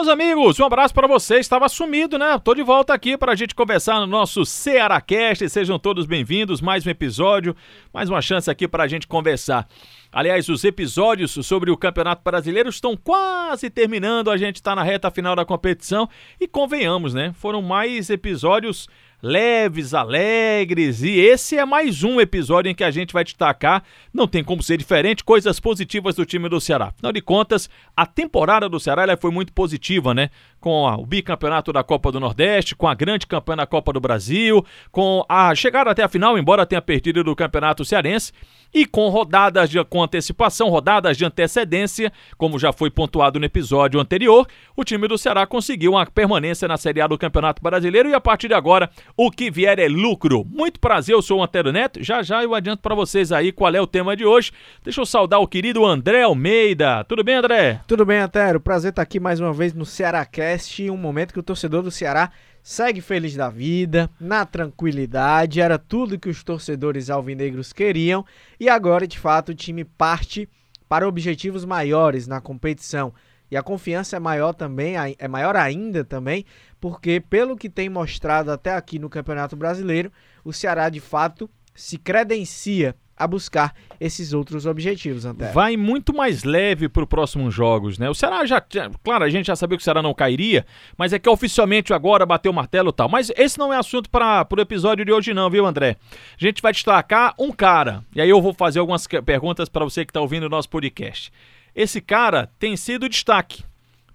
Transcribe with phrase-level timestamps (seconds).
[0.00, 1.40] Meus amigos, um abraço para vocês.
[1.40, 2.40] Estava sumido, né?
[2.42, 5.46] Tô de volta aqui para a gente conversar no nosso Cearacast.
[5.50, 6.62] Sejam todos bem-vindos.
[6.62, 7.54] Mais um episódio,
[7.92, 9.68] mais uma chance aqui para a gente conversar.
[10.10, 14.30] Aliás, os episódios sobre o Campeonato Brasileiro estão quase terminando.
[14.30, 16.08] A gente está na reta final da competição
[16.40, 17.34] e convenhamos, né?
[17.34, 18.88] Foram mais episódios
[19.22, 24.26] leves, alegres, e esse é mais um episódio em que a gente vai destacar, não
[24.26, 26.86] tem como ser diferente, coisas positivas do time do Ceará.
[26.86, 30.30] Afinal de contas, a temporada do Ceará ela foi muito positiva, né?
[30.58, 34.64] Com o bicampeonato da Copa do Nordeste, com a grande campanha da Copa do Brasil,
[34.90, 38.32] com a chegada até a final, embora tenha perdido do Campeonato Cearense,
[38.72, 44.00] e com rodadas de, com antecipação, rodadas de antecedência, como já foi pontuado no episódio
[44.00, 48.14] anterior, o time do Ceará conseguiu uma permanência na Série A do Campeonato Brasileiro e
[48.14, 50.44] a partir de agora o que vier é lucro.
[50.44, 52.02] Muito prazer, eu sou o Antero Neto.
[52.02, 54.52] Já já eu adianto para vocês aí qual é o tema de hoje.
[54.82, 57.04] Deixa eu saudar o querido André Almeida.
[57.04, 57.80] Tudo bem, André?
[57.86, 58.60] Tudo bem, Antero.
[58.60, 62.30] Prazer estar aqui mais uma vez no Cearacast, um momento que o torcedor do Ceará
[62.62, 68.24] segue feliz da vida, na tranquilidade, era tudo que os torcedores alvinegros queriam
[68.58, 70.48] e agora, de fato, o time parte
[70.88, 73.12] para objetivos maiores na competição.
[73.50, 76.44] E a confiança é maior também, é maior ainda também,
[76.80, 80.12] porque pelo que tem mostrado até aqui no Campeonato Brasileiro,
[80.44, 85.52] o Ceará de fato se credencia a buscar esses outros objetivos, Antero.
[85.52, 88.08] Vai muito mais leve para os próximos jogos, né?
[88.08, 88.58] O Ceará já,
[89.04, 90.64] claro, a gente já sabia que o Ceará não cairia,
[90.96, 93.10] mas é que oficialmente agora bateu o martelo e tal.
[93.10, 95.98] Mas esse não é assunto para o episódio de hoje não, viu, André?
[96.10, 100.02] A gente vai destacar um cara, e aí eu vou fazer algumas perguntas para você
[100.06, 101.30] que está ouvindo o nosso podcast.
[101.76, 103.62] Esse cara tem sido destaque,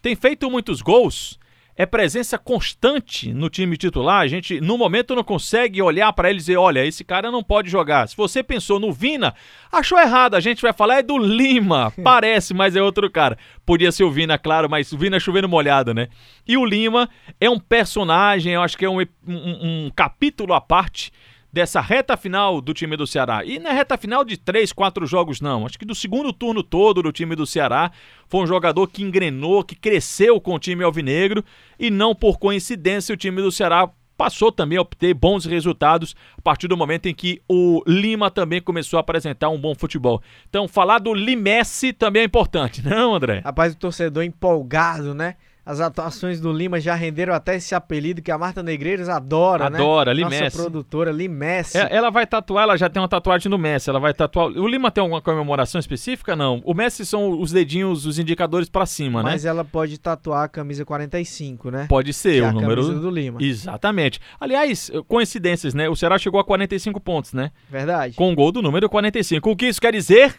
[0.01, 1.39] tem feito muitos gols,
[1.77, 4.21] é presença constante no time titular.
[4.21, 7.43] A gente, no momento, não consegue olhar para ele e dizer: olha, esse cara não
[7.43, 8.07] pode jogar.
[8.07, 9.35] Se você pensou no Vina,
[9.71, 10.35] achou errado.
[10.35, 11.91] A gente vai falar é do Lima.
[12.03, 13.37] Parece, mas é outro cara.
[13.65, 16.07] Podia ser o Vina, claro, mas o Vina chovendo molhado, né?
[16.47, 17.09] E o Lima
[17.41, 21.11] é um personagem, eu acho que é um, um, um capítulo à parte
[21.55, 23.45] dessa reta final do time do Ceará.
[23.45, 25.65] E na reta final de três, quatro jogos, não.
[25.65, 27.93] Acho que do segundo turno todo do time do Ceará,
[28.27, 31.45] foi um jogador que engrenou, que cresceu com o time alvinegro
[31.79, 36.41] e não por coincidência o time do Ceará passou também a obter bons resultados a
[36.41, 40.21] partir do momento em que o Lima também começou a apresentar um bom futebol.
[40.49, 43.39] Então, falar do Limesse também é importante, não, André?
[43.45, 45.35] Rapaz, o torcedor empolgado, né?
[45.65, 49.79] As atuações do Lima já renderam até esse apelido que a Marta Negreiros adora, né?
[49.79, 50.21] Adora, né?
[50.21, 50.43] Limesse.
[50.43, 51.77] Nossa produtora, Limesse.
[51.77, 54.47] É, ela vai tatuar, ela já tem uma tatuagem do Messi, ela vai tatuar...
[54.47, 56.35] O Lima tem alguma comemoração específica?
[56.35, 56.61] Não.
[56.63, 59.31] O Messi são os dedinhos, os indicadores para cima, Mas né?
[59.31, 61.87] Mas ela pode tatuar a camisa 45, né?
[61.89, 62.83] Pode ser, que o é a número...
[62.83, 63.41] camisa do Lima.
[63.41, 64.19] Exatamente.
[64.39, 65.89] Aliás, coincidências, né?
[65.89, 67.51] O Ceará chegou a 45 pontos, né?
[67.69, 68.15] Verdade.
[68.15, 69.49] Com o gol do número 45.
[69.49, 70.35] O que isso quer dizer?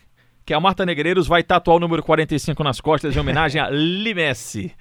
[0.46, 4.72] Que a Marta Negreiros vai tatuar o número 45 nas costas em homenagem a Limesse.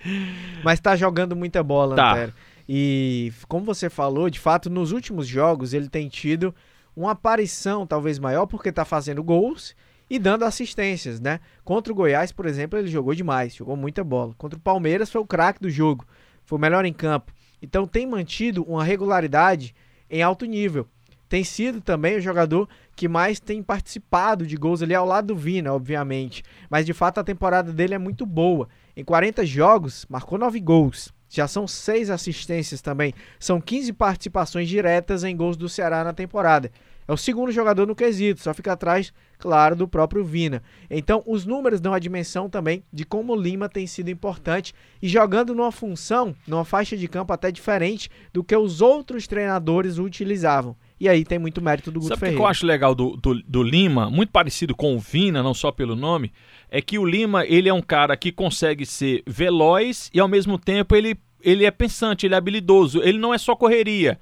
[0.63, 2.11] Mas tá jogando muita bola, tá.
[2.11, 2.33] Antero.
[2.69, 6.53] E como você falou, de fato, nos últimos jogos ele tem tido
[6.95, 9.75] uma aparição talvez maior porque tá fazendo gols
[10.07, 11.39] e dando assistências, né?
[11.63, 14.35] Contra o Goiás, por exemplo, ele jogou demais, jogou muita bola.
[14.37, 16.05] Contra o Palmeiras foi o craque do jogo,
[16.43, 17.33] foi o melhor em campo.
[17.59, 19.73] Então tem mantido uma regularidade
[20.11, 20.87] em alto nível
[21.27, 25.35] tem sido também o jogador que mais tem participado de gols ali ao lado do
[25.35, 26.43] Vina, obviamente.
[26.69, 28.67] Mas de fato a temporada dele é muito boa.
[28.95, 31.13] Em 40 jogos, marcou 9 gols.
[31.27, 33.13] Já são 6 assistências também.
[33.39, 36.71] São 15 participações diretas em gols do Ceará na temporada.
[37.07, 40.63] É o segundo jogador no quesito, só fica atrás, claro, do próprio Vina.
[40.89, 45.07] Então, os números dão a dimensão também de como o Lima tem sido importante e
[45.07, 50.75] jogando numa função, numa faixa de campo até diferente do que os outros treinadores utilizavam.
[50.99, 52.37] E aí tem muito mérito do Guto Sabe Ferreira.
[52.37, 55.53] o que eu acho legal do, do, do, Lima, muito parecido com o Vina, não
[55.53, 56.31] só pelo nome,
[56.69, 60.57] é que o Lima ele é um cara que consegue ser veloz e ao mesmo
[60.57, 64.17] tempo ele, ele é pensante, ele é habilidoso, ele não é só correria.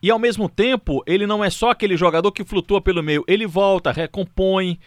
[0.00, 3.46] E ao mesmo tempo, ele não é só aquele jogador que flutua pelo meio, ele
[3.46, 4.78] volta, recompõe,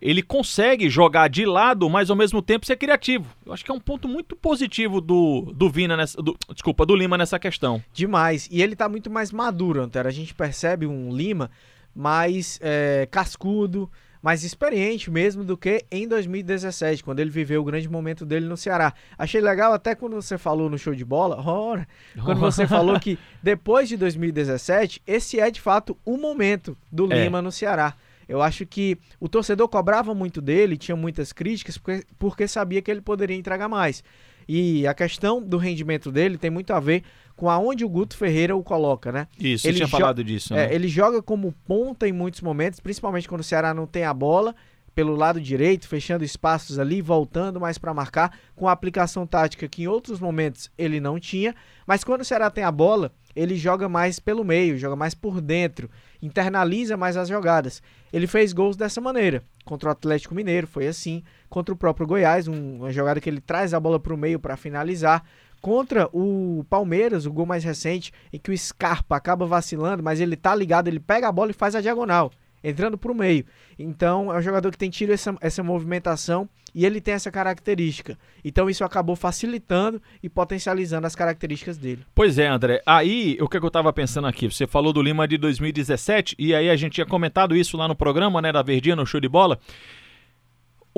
[0.00, 3.26] ele consegue jogar de lado, mas ao mesmo tempo ser criativo.
[3.44, 6.94] Eu acho que é um ponto muito positivo do, do Vina nessa, do, desculpa, do
[6.94, 7.82] Lima nessa questão.
[7.92, 8.48] Demais.
[8.50, 10.08] E ele tá muito mais maduro, Antero.
[10.08, 11.50] A gente percebe um Lima
[11.94, 13.90] mais é, cascudo,
[14.22, 18.56] mais experiente mesmo do que em 2017, quando ele viveu o grande momento dele no
[18.56, 18.92] Ceará.
[19.16, 21.86] Achei legal até quando você falou no show de bola, ora,
[22.24, 27.24] quando você falou que depois de 2017, esse é de fato o momento do É.
[27.24, 27.94] Lima no Ceará.
[28.28, 32.90] Eu acho que o torcedor cobrava muito dele, tinha muitas críticas, porque, porque sabia que
[32.90, 34.04] ele poderia entregar mais.
[34.46, 37.02] E a questão do rendimento dele tem muito a ver
[37.36, 39.28] com aonde o Guto Ferreira o coloca, né?
[39.38, 40.54] Isso, ele tinha falado disso.
[40.54, 40.66] Né?
[40.66, 44.12] É, ele joga como ponta em muitos momentos, principalmente quando o Ceará não tem a
[44.12, 44.54] bola
[44.98, 49.84] pelo lado direito, fechando espaços ali, voltando mais para marcar, com a aplicação tática que
[49.84, 51.54] em outros momentos ele não tinha.
[51.86, 55.40] Mas quando o Ceará tem a bola, ele joga mais pelo meio, joga mais por
[55.40, 55.88] dentro,
[56.20, 57.80] internaliza mais as jogadas.
[58.12, 59.40] Ele fez gols dessa maneira.
[59.64, 63.40] Contra o Atlético Mineiro foi assim, contra o próprio Goiás, um, uma jogada que ele
[63.40, 65.22] traz a bola para o meio para finalizar.
[65.60, 70.34] Contra o Palmeiras, o gol mais recente, em que o Scarpa acaba vacilando, mas ele
[70.34, 72.32] tá ligado, ele pega a bola e faz a diagonal
[72.62, 73.44] entrando para o meio.
[73.78, 78.18] Então é um jogador que tem tido essa, essa movimentação e ele tem essa característica.
[78.44, 82.04] Então isso acabou facilitando e potencializando as características dele.
[82.14, 82.82] Pois é, André.
[82.84, 84.50] Aí o que, é que eu estava pensando aqui?
[84.50, 87.94] Você falou do Lima de 2017 e aí a gente tinha comentado isso lá no
[87.94, 89.58] programa, né, da Verdinha, no show de bola.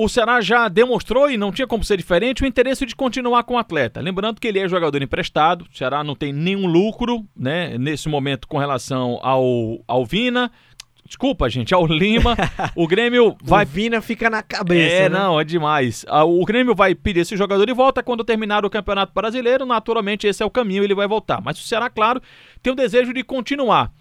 [0.03, 3.53] O Ceará já demonstrou, e não tinha como ser diferente, o interesse de continuar com
[3.53, 4.01] o atleta.
[4.01, 8.47] Lembrando que ele é jogador emprestado, o Ceará não tem nenhum lucro né, nesse momento
[8.47, 10.51] com relação ao, ao Vina,
[11.11, 12.37] Desculpa, gente, ao Lima.
[12.73, 13.65] O Grêmio vai.
[13.65, 14.95] O Vina fica na cabeça.
[14.95, 15.19] É, né?
[15.19, 16.05] não, é demais.
[16.07, 19.65] Ah, o Grêmio vai pedir esse jogador de volta quando terminar o Campeonato Brasileiro.
[19.65, 21.41] Naturalmente, esse é o caminho, ele vai voltar.
[21.41, 22.21] Mas o Ceará, claro,
[22.63, 23.91] tem o desejo de continuar.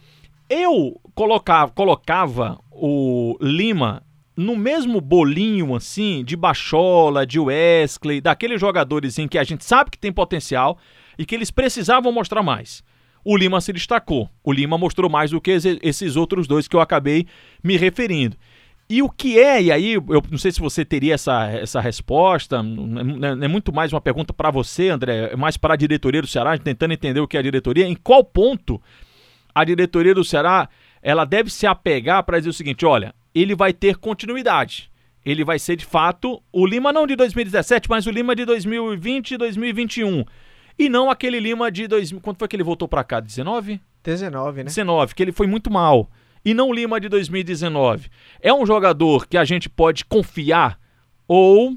[0.49, 4.05] Eu colocava, colocava o Lima
[4.37, 9.91] no mesmo bolinho, assim, de Bachola, de Wesley, daqueles jogadores em que a gente sabe
[9.91, 10.79] que tem potencial
[11.19, 12.85] e que eles precisavam mostrar mais
[13.25, 14.29] o Lima se destacou.
[14.43, 15.51] O Lima mostrou mais do que
[15.83, 17.27] esses outros dois que eu acabei
[17.63, 18.37] me referindo.
[18.89, 22.57] E o que é, e aí eu não sei se você teria essa, essa resposta,
[22.57, 26.59] é, é muito mais uma pergunta para você, André, mais para a diretoria do Ceará,
[26.59, 28.83] tentando entender o que é a diretoria, em qual ponto
[29.55, 30.69] a diretoria do Ceará
[31.01, 34.91] ela deve se apegar para dizer o seguinte: olha, ele vai ter continuidade.
[35.25, 39.33] Ele vai ser de fato o Lima não de 2017, mas o Lima de 2020
[39.33, 40.25] e 2021
[40.79, 42.21] e não aquele Lima de 2000.
[42.21, 43.21] Quanto foi que ele voltou para cá?
[43.21, 43.81] 19?
[44.03, 44.65] 19, né?
[44.65, 46.11] 19, que ele foi muito mal.
[46.45, 48.09] E não o Lima de 2019.
[48.41, 50.79] É um jogador que a gente pode confiar
[51.29, 51.77] ou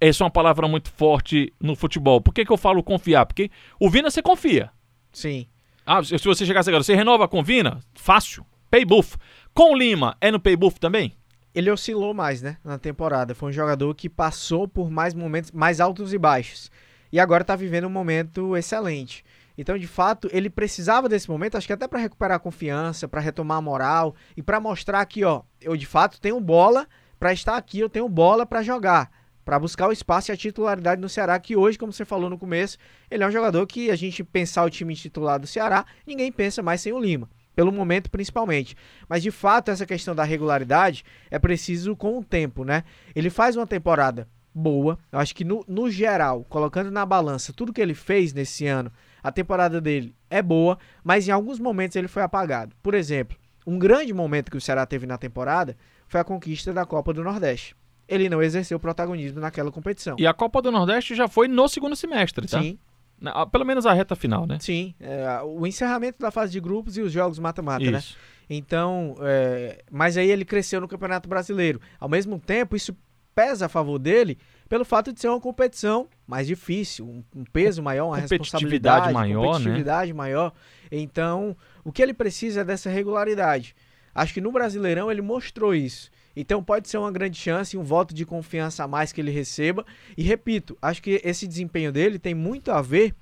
[0.00, 2.20] essa é uma palavra muito forte no futebol.
[2.20, 3.24] Por que, que eu falo confiar?
[3.26, 4.70] Porque o Vina você confia.
[5.12, 5.46] Sim.
[5.86, 7.80] Ah, se você chegasse agora, você renova com o Vina?
[7.94, 8.44] Fácil.
[8.70, 9.16] Pay buff.
[9.54, 11.12] Com o Lima, é no pay buff também?
[11.54, 13.34] Ele oscilou mais, né, na temporada.
[13.34, 16.70] Foi um jogador que passou por mais momentos, mais altos e baixos
[17.12, 19.24] e agora está vivendo um momento excelente.
[19.56, 23.20] Então, de fato, ele precisava desse momento, acho que até para recuperar a confiança, para
[23.20, 26.88] retomar a moral e para mostrar que, ó, eu de fato tenho bola
[27.18, 29.10] para estar aqui, eu tenho bola para jogar,
[29.44, 32.38] para buscar o espaço e a titularidade no Ceará, que hoje, como você falou no
[32.38, 32.78] começo,
[33.10, 36.62] ele é um jogador que a gente pensar o time titular do Ceará, ninguém pensa
[36.62, 38.74] mais sem o Lima pelo momento principalmente.
[39.06, 42.82] Mas de fato, essa questão da regularidade é preciso com o tempo, né?
[43.14, 44.98] Ele faz uma temporada boa.
[45.10, 48.90] Eu acho que no, no geral, colocando na balança tudo que ele fez nesse ano,
[49.22, 52.74] a temporada dele é boa, mas em alguns momentos ele foi apagado.
[52.82, 55.76] Por exemplo, um grande momento que o Ceará teve na temporada
[56.08, 57.76] foi a conquista da Copa do Nordeste.
[58.08, 60.16] Ele não exerceu protagonismo naquela competição.
[60.18, 62.60] E a Copa do Nordeste já foi no segundo semestre, tá?
[62.60, 62.78] Sim.
[63.18, 64.58] Na, pelo menos a reta final, né?
[64.60, 64.94] Sim.
[64.98, 68.02] É, o encerramento da fase de grupos e os jogos mata-mata, né?
[68.50, 71.80] Então, é, mas aí ele cresceu no Campeonato Brasileiro.
[72.00, 72.94] Ao mesmo tempo, isso
[73.34, 74.38] pesa a favor dele
[74.68, 79.42] pelo fato de ser uma competição mais difícil, um, um peso maior, uma responsabilidade maior,
[79.42, 79.48] né?
[79.48, 80.16] competitividade né?
[80.16, 80.52] maior.
[80.90, 83.74] Então, o que ele precisa é dessa regularidade.
[84.14, 86.10] Acho que no Brasileirão ele mostrou isso.
[86.34, 89.84] Então pode ser uma grande chance, um voto de confiança a mais que ele receba.
[90.16, 93.14] E repito, acho que esse desempenho dele tem muito a ver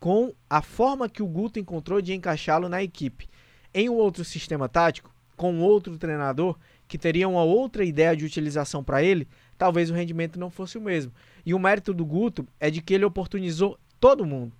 [0.00, 3.28] com a forma que o Guto encontrou de encaixá-lo na equipe.
[3.74, 6.56] Em um outro sistema tático, com outro treinador
[6.86, 10.80] que teria uma outra ideia de utilização para ele, talvez o rendimento não fosse o
[10.80, 11.12] mesmo.
[11.44, 14.52] E o mérito do Guto é de que ele oportunizou todo mundo.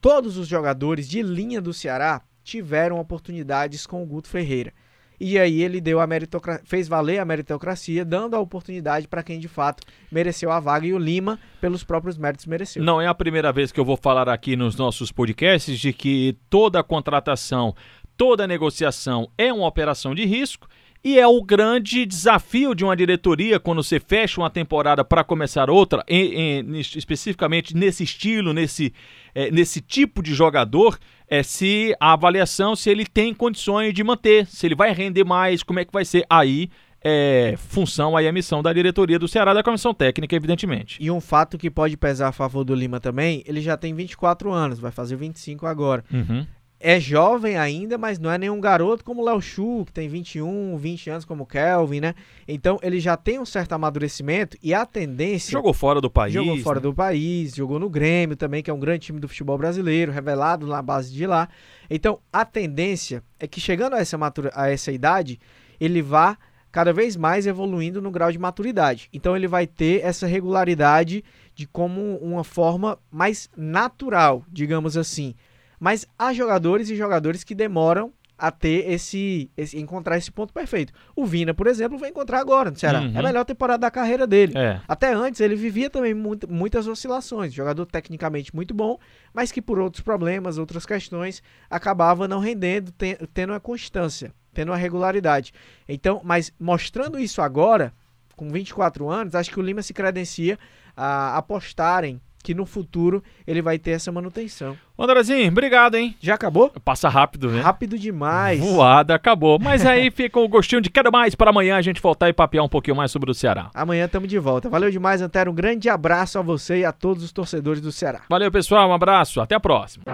[0.00, 4.72] Todos os jogadores de linha do Ceará tiveram oportunidades com o Guto Ferreira.
[5.20, 9.38] E aí ele deu a meritocracia, fez valer a meritocracia, dando a oportunidade para quem
[9.38, 12.82] de fato mereceu a vaga e o Lima, pelos próprios méritos, mereceu.
[12.82, 16.38] Não é a primeira vez que eu vou falar aqui nos nossos podcasts de que
[16.48, 17.74] toda contratação,
[18.16, 20.66] toda negociação é uma operação de risco
[21.02, 25.70] e é o grande desafio de uma diretoria quando você fecha uma temporada para começar
[25.70, 28.92] outra, em, em, especificamente nesse estilo, nesse,
[29.34, 34.46] é, nesse tipo de jogador, é se a avaliação se ele tem condições de manter,
[34.46, 36.26] se ele vai render mais, como é que vai ser.
[36.28, 36.68] Aí
[37.02, 40.98] é função aí a missão da diretoria do Ceará, da comissão técnica, evidentemente.
[41.00, 44.52] E um fato que pode pesar a favor do Lima também, ele já tem 24
[44.52, 46.04] anos, vai fazer 25 agora.
[46.12, 46.46] Uhum
[46.82, 50.78] é jovem ainda, mas não é nenhum garoto como o Léo Chu, que tem 21,
[50.78, 52.14] 20 anos como o Kelvin, né?
[52.48, 55.52] Então ele já tem um certo amadurecimento e a tendência.
[55.52, 56.32] Jogou fora do país.
[56.32, 56.82] Jogou fora né?
[56.82, 60.66] do país, jogou no Grêmio também, que é um grande time do futebol brasileiro, revelado
[60.66, 61.50] na base de lá.
[61.90, 65.38] Então a tendência é que chegando a essa, matura, a essa idade,
[65.78, 66.38] ele vá
[66.72, 69.10] cada vez mais evoluindo no grau de maturidade.
[69.12, 71.22] Então ele vai ter essa regularidade
[71.54, 75.34] de como uma forma mais natural, digamos assim.
[75.80, 80.92] Mas há jogadores e jogadores que demoram a ter esse, esse encontrar esse ponto perfeito.
[81.14, 83.00] O Vina, por exemplo, vai encontrar agora no Ceará.
[83.00, 83.12] Uhum.
[83.14, 84.56] É a melhor temporada da carreira dele.
[84.56, 84.80] É.
[84.88, 87.52] Até antes ele vivia também muito, muitas oscilações.
[87.52, 88.98] Jogador tecnicamente muito bom,
[89.32, 94.70] mas que por outros problemas, outras questões, acabava não rendendo, ten, tendo uma constância, tendo
[94.70, 95.52] uma regularidade.
[95.86, 97.92] Então, mas mostrando isso agora,
[98.36, 100.58] com 24 anos, acho que o Lima se credencia
[100.96, 104.76] a apostarem que no futuro ele vai ter essa manutenção.
[104.98, 106.14] Andrezinho, obrigado, hein?
[106.20, 106.70] Já acabou?
[106.84, 107.60] Passa rápido, né?
[107.60, 108.60] Rápido demais.
[108.60, 109.58] Voada, acabou.
[109.58, 112.64] Mas aí fica o gostinho de quero mais para amanhã a gente voltar e papear
[112.64, 113.70] um pouquinho mais sobre o Ceará.
[113.74, 114.68] Amanhã estamos de volta.
[114.68, 115.50] Valeu demais, Antero.
[115.50, 118.22] Um grande abraço a você e a todos os torcedores do Ceará.
[118.28, 118.90] Valeu, pessoal.
[118.90, 119.40] Um abraço.
[119.40, 120.04] Até a próxima.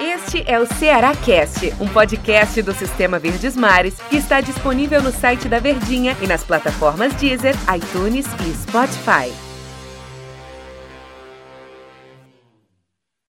[0.00, 5.12] Este é o Ceará Cast, um podcast do Sistema Verdes Mares que está disponível no
[5.12, 9.45] site da Verdinha e nas plataformas Deezer, iTunes e Spotify.